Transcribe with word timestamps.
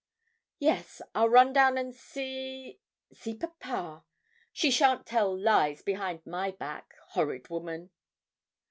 'Yes, 0.57 1.03
I'll 1.13 1.29
run 1.29 1.53
down 1.53 1.77
and 1.77 1.93
see 1.93 2.79
see 3.13 3.35
papa; 3.35 4.03
she 4.51 4.71
shan't 4.71 5.05
tell 5.05 5.37
lies 5.39 5.83
behind 5.83 6.25
my 6.25 6.49
back, 6.49 6.95
horrid 7.09 7.49
woman!' 7.49 7.91